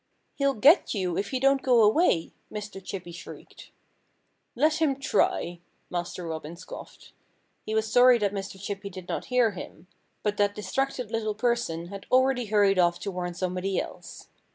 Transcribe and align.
"He'll 0.33 0.55
get 0.55 0.95
you 0.95 1.15
if 1.15 1.31
you 1.31 1.39
don't 1.39 1.61
go 1.61 1.83
away!" 1.83 2.31
Mr. 2.51 2.83
Chippy 2.83 3.11
shrieked. 3.11 3.69
"Let 4.55 4.81
him 4.81 4.95
try!" 4.99 5.59
Master 5.91 6.25
Robin 6.25 6.55
scoffed. 6.55 7.11
He 7.67 7.75
was 7.75 7.93
sorry 7.93 8.17
that 8.17 8.33
Mr. 8.33 8.59
Chippy 8.59 8.89
did 8.89 9.07
not 9.07 9.25
hear 9.25 9.51
him. 9.51 9.85
But 10.23 10.37
that 10.37 10.55
distracted 10.55 11.11
little 11.11 11.35
person 11.35 11.89
had 11.89 12.07
already 12.11 12.45
hurried 12.45 12.79
off 12.79 12.97
to 13.01 13.11
warn 13.11 13.35
somebody 13.35 13.79
else. 13.79 14.27